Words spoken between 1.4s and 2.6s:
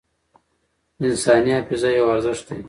حافظه یو ارزښت دی.